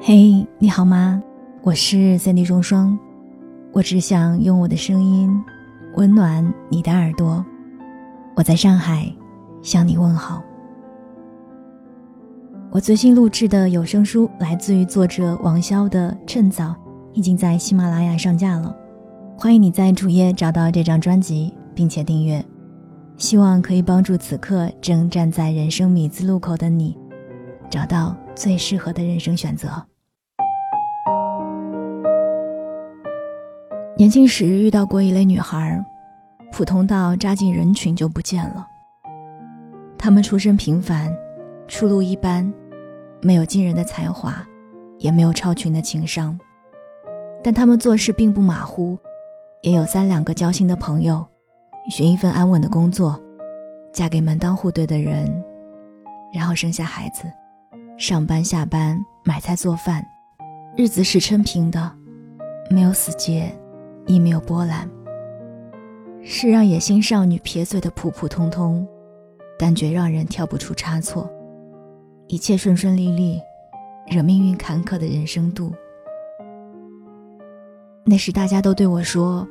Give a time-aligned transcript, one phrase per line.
[0.00, 1.20] 嘿，你好吗？
[1.62, 2.96] 我是三 D 双双，
[3.72, 5.28] 我只想用我的声音
[5.96, 7.44] 温暖你的耳朵。
[8.36, 9.12] 我在上海
[9.60, 10.40] 向你问好。
[12.70, 16.66] 我最新录制的有声书来自于作者王潇的《趁早》，
[17.12, 18.72] 已经在喜马拉雅上架了。
[19.36, 22.44] 欢迎你在主页找到这张专辑，并且订阅。
[23.16, 26.96] 希望可以帮助此刻正站在人生米字路口的你，
[27.70, 29.70] 找到最适合的人生选择。
[33.96, 35.82] 年轻时遇到过一类女孩，
[36.50, 38.66] 普通到扎进人群就不见了。
[39.98, 41.14] 她们出身平凡，
[41.68, 42.50] 出路一般，
[43.20, 44.42] 没有惊人的才华，
[44.98, 46.38] 也没有超群的情商，
[47.44, 48.98] 但她们做事并不马虎，
[49.60, 51.22] 也有三两个交心的朋友，
[51.90, 53.20] 寻一份安稳的工作，
[53.92, 55.30] 嫁给门当户对的人，
[56.32, 57.30] 然后生下孩子，
[58.00, 60.02] 上班下班买菜做饭，
[60.74, 61.92] 日子是撑平的，
[62.70, 63.54] 没有死结。
[64.06, 64.88] 亦没有波澜，
[66.22, 68.88] 是让野心少女撇嘴的普普通通，
[69.58, 71.30] 但绝让人挑不出差错，
[72.26, 73.38] 一切顺顺利利，
[74.06, 75.70] 惹命运坎坷的人生度。
[78.02, 79.46] 那时大家都对我说：“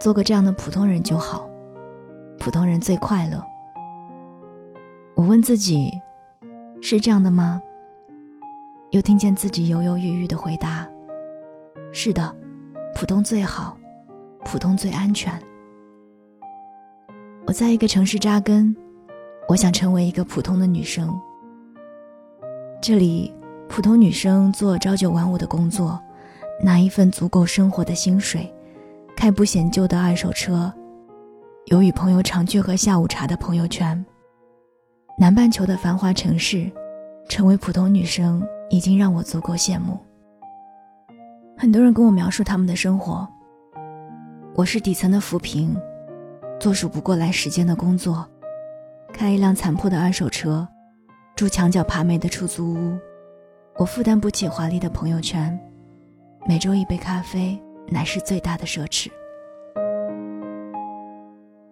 [0.00, 1.46] 做个这样的普通人就好，
[2.38, 3.44] 普通人最快乐。”
[5.14, 5.90] 我问自己
[6.80, 7.60] ：“是这样的吗？”
[8.92, 10.88] 又听见自己犹犹豫豫的回答
[11.92, 12.34] ：“是的。”
[12.94, 13.76] 普通最好，
[14.42, 15.30] 普通最安全。
[17.46, 18.74] 我在一个城市扎根，
[19.48, 21.14] 我想成为一个普通的女生。
[22.80, 23.34] 这里，
[23.68, 26.00] 普通女生做朝九晚五的工作，
[26.64, 28.50] 拿一份足够生活的薪水，
[29.14, 30.72] 开不显旧的二手车，
[31.66, 34.02] 有与朋友常去喝下午茶的朋友圈。
[35.18, 36.70] 南半球的繁华城市，
[37.26, 39.98] 成为普通女生已经让我足够羡慕。
[41.56, 43.26] 很多人跟我描述他们的生活。
[44.54, 45.74] 我是底层的扶贫，
[46.60, 48.28] 做数不过来时间的工作，
[49.10, 50.68] 开一辆残破的二手车，
[51.34, 52.98] 住墙角爬煤的出租屋。
[53.78, 55.58] 我负担不起华丽的朋友圈，
[56.46, 59.10] 每周一杯咖啡乃是最大的奢侈。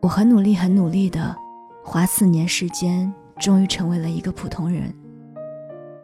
[0.00, 1.36] 我很努力，很努力的，
[1.84, 4.94] 花四年时间，终于成为了一个普通人。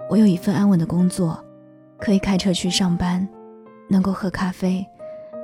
[0.08, 1.42] 我有一份安稳的工作，
[1.98, 3.28] 可以开车去上班。
[3.92, 4.86] 能够喝咖啡，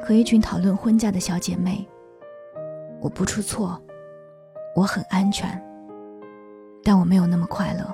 [0.01, 1.85] 和一群讨论婚嫁的小姐妹。
[3.01, 3.77] 我不出错，
[4.77, 5.61] 我很安全，
[6.85, 7.85] 但我没有那么快乐。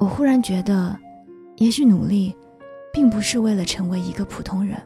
[0.00, 0.98] 我忽然觉得，
[1.58, 2.36] 也许努力，
[2.92, 4.76] 并不是为了成为一个普通人。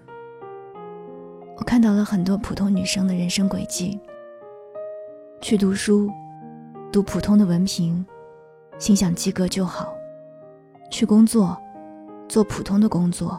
[1.57, 3.99] 我看到了很多普通女生的人生轨迹：
[5.41, 6.11] 去读书，
[6.93, 8.05] 读普通的文凭，
[8.79, 9.87] 心想及格就好；
[10.91, 11.59] 去工作。
[12.29, 13.39] 做普通的工作，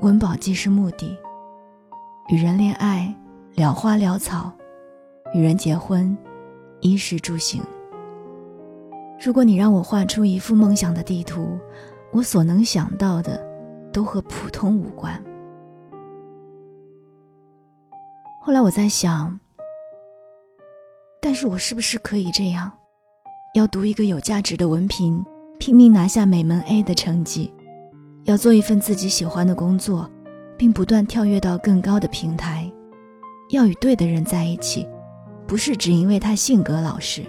[0.00, 1.14] 温饱即是目的；
[2.28, 3.14] 与人恋爱，
[3.54, 4.50] 聊花聊草；
[5.34, 6.16] 与人结婚，
[6.80, 7.62] 衣食住行。
[9.22, 11.58] 如果你让我画出一幅梦想的地图，
[12.10, 13.42] 我所能想到的，
[13.92, 15.22] 都和普通无关。
[18.40, 19.38] 后来我在想，
[21.20, 22.70] 但是我是不是可以这样，
[23.54, 25.24] 要读一个有价值的文凭，
[25.58, 27.52] 拼命拿下每门 A 的成绩？
[28.24, 30.10] 要做一份自己喜欢的工作，
[30.56, 32.70] 并不断跳跃到更高的平台。
[33.50, 34.86] 要与对的人在一起，
[35.46, 37.22] 不是只因为他性格老实。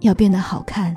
[0.00, 0.94] 要变得好看，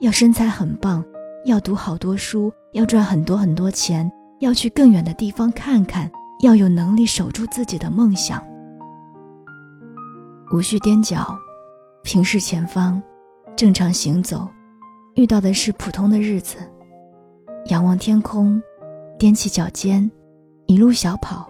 [0.00, 1.04] 要身材很棒，
[1.44, 4.10] 要读好多书，要赚很多很多钱，
[4.40, 6.10] 要去更远的地方看看，
[6.42, 8.42] 要有能力守住自己的梦想。
[10.50, 11.38] 无需踮脚，
[12.02, 13.02] 平视前方，
[13.54, 14.48] 正常行走，
[15.14, 16.56] 遇到的是普通的日子。
[17.66, 18.60] 仰望天空，
[19.18, 20.10] 踮起脚尖，
[20.64, 21.46] 一路小跑，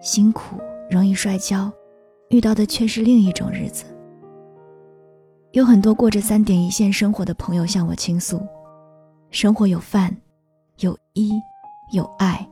[0.00, 0.56] 辛苦
[0.90, 1.70] 容易摔跤，
[2.30, 3.84] 遇到的却是另一种日子。
[5.52, 8.44] 有很多过着三点一线生活的朋友向我倾诉，
[9.30, 10.14] 生活有饭，
[10.80, 11.32] 有衣，
[11.92, 12.44] 有爱，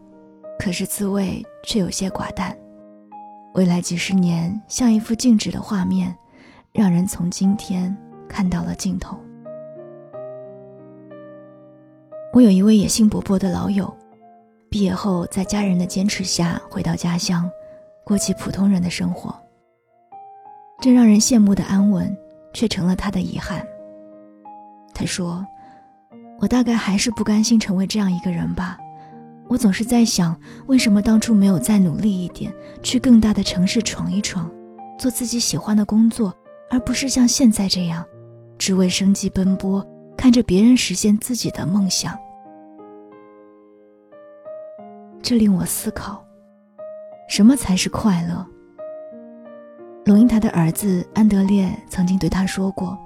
[0.56, 2.56] 可是滋味却有些寡淡。
[3.55, 6.12] 未来几十年像一幅静止的画面，
[6.73, 7.97] 让人从今天
[8.29, 9.17] 看到了尽头。
[12.33, 13.97] 我有一位野心勃勃的老友，
[14.69, 17.49] 毕业后在家人的坚持下回到家乡，
[18.05, 19.33] 过起普通人的生活。
[20.81, 22.12] 这让人羡慕的安稳，
[22.53, 23.65] 却成了他的遗憾。
[24.93, 25.47] 他说
[26.43, 28.79] ：“我大概还是不甘心成为这样一个人吧。
[29.49, 32.52] 我总是在想，为什么当初没有再努力一点，
[32.82, 34.50] 去更大的城市闯一闯，
[34.99, 36.35] 做自己喜欢的工作，
[36.70, 38.05] 而不是像现在这样，
[38.58, 39.85] 只为生计奔波。”
[40.17, 42.17] 看着别人实现自己的梦想。
[45.20, 46.25] 这令我思考，
[47.29, 48.47] 什么才是快乐？
[50.06, 52.97] 龙应台的儿子安德烈曾经对他说过：“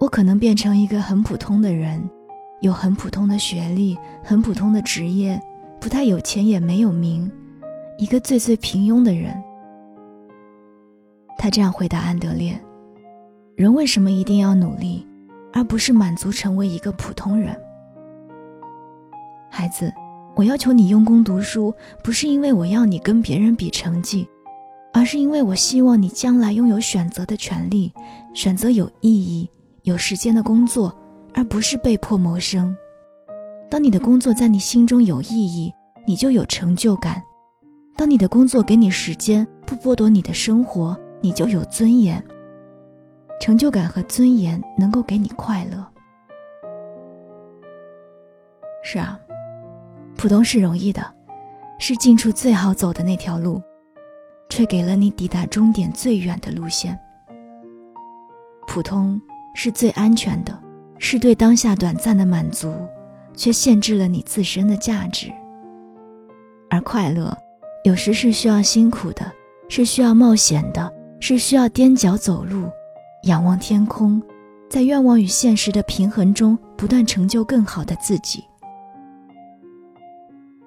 [0.00, 2.08] 我可能变成一个很普通的人，
[2.60, 5.40] 有很普通的学历，很普通的职业，
[5.80, 7.30] 不太有钱也没有名，
[7.98, 9.34] 一个最最平庸的人。”
[11.38, 12.58] 他这样回答安德烈。
[13.54, 15.06] 人为什么一定要努力，
[15.52, 17.56] 而不是满足成为一个普通人？
[19.48, 19.92] 孩子，
[20.36, 24.28] 我要求你用功读书，不是因为我要你跟别人比成绩，
[24.92, 27.92] 而是因为我希望你将来拥有选择的权利，
[28.34, 29.48] 选择有意义、
[29.82, 30.96] 有时间的工作，
[31.38, 32.76] 而不是被迫谋生。
[33.70, 35.72] 当你的工作在你心中有意义，
[36.04, 37.14] 你就有成就感；
[37.96, 42.20] 当你的工作给你时间，不剥夺你的生活，你就有尊严。
[43.40, 45.86] 成就感和尊严能够给你快乐。
[48.82, 49.16] 是啊，
[50.16, 51.14] 普通是容易的，
[51.78, 53.62] 是近处最好走的那条路，
[54.48, 56.98] 却给了你抵达终点最远的路线。
[58.66, 59.20] 普通
[59.54, 60.60] 是最安全的，
[60.98, 62.74] 是对当下短暂的满足，
[63.34, 65.32] 却限制了你自身的价值。
[66.70, 67.36] 而快乐，
[67.84, 69.30] 有时是需要辛苦的，
[69.68, 72.68] 是需要冒险的，是需要踮脚走路。
[73.24, 74.22] 仰望天空，
[74.68, 78.44] 在愿望与现实的平衡中，不断成就更好的自己。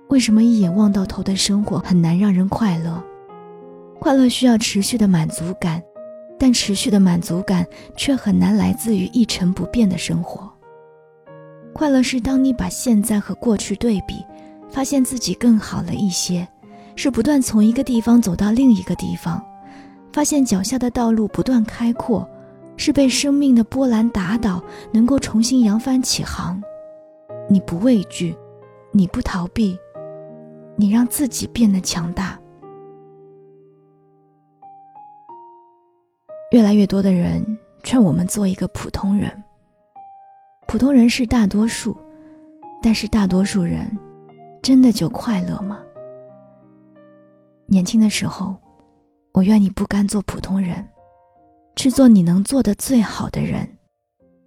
[0.09, 3.01] 为什么一眼望到头的生活很难让人快乐？
[3.99, 5.81] 快乐需要持续的满足感，
[6.41, 7.63] 但持续的满足感
[7.95, 10.51] 却很难来自于一成不变的生活。
[11.71, 14.25] 快乐是当你把现在和过去对比，
[14.67, 16.47] 发现自己更好了一些，
[16.95, 19.39] 是不断从一个地方走到另一个地方，
[20.11, 22.27] 发现脚下的道路不断开阔。
[22.77, 24.59] 是被生命的波澜打倒，
[24.91, 26.59] 能够重新扬帆起航。
[27.47, 28.35] 你不畏惧，
[28.91, 29.77] 你不逃避，
[30.75, 32.40] 你让自己变得强大。
[36.51, 37.41] 越来越多的人
[37.81, 39.31] 劝我们做一个普通人。
[40.67, 41.97] 普通人是大多数，
[42.81, 43.89] 但是大多数人
[44.61, 45.79] 真的就快乐吗？
[47.67, 48.55] 年轻的时候，
[49.31, 50.85] 我愿你不甘做普通人。
[51.77, 53.65] 去做你能做的最好的人，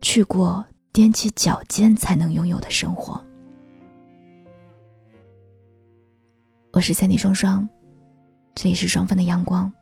[0.03, 0.62] 去过
[0.93, 3.19] 踮起脚尖才能拥有的生活。
[6.71, 7.67] 我是三弟双双，
[8.55, 9.73] 这里是双份的阳光。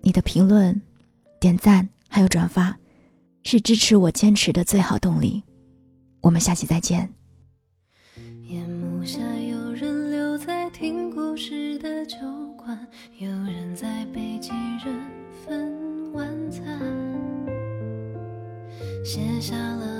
[0.00, 0.80] 你的评论、
[1.40, 2.76] 点赞还有转发，
[3.42, 5.42] 是支持我坚持的最好动力。
[6.20, 7.12] 我们下期再见。
[8.42, 12.16] 夜幕下有人留在听故事的酒
[12.56, 12.78] 馆，
[13.18, 14.50] 有人在北极
[14.84, 15.16] 人。
[15.44, 16.64] 分晚餐，
[19.04, 19.95] 写下了